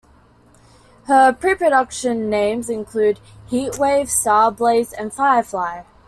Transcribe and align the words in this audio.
Her 1.03 1.31
pre-production 1.31 2.27
names 2.27 2.71
included 2.71 3.19
"Heatwave", 3.51 4.07
"Starblaze", 4.09 4.93
and 4.97 5.13
"Firefly". 5.13 5.83